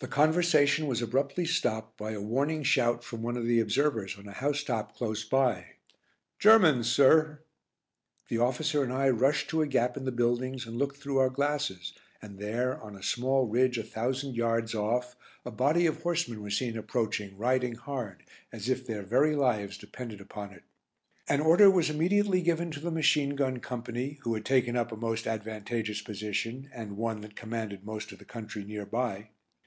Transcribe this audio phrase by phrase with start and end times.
[0.00, 4.28] The conversation was abruptly stopped by a warning shout from one of the observers on
[4.28, 5.70] a house top close by.
[6.38, 7.40] "Germans, sir."
[8.28, 11.30] The officer and I rushed to a gap in the buildings and looked through our
[11.30, 16.42] glasses, and there, on a small ridge a thousand yards off, a body of horsemen
[16.44, 18.22] were seen approaching, riding hard,
[18.52, 20.62] as if their very lives depended upon it.
[21.28, 24.96] An order was immediately given to the machine gun company who had taken up a
[24.96, 29.30] most advantageous position and one that commanded most of the country near by.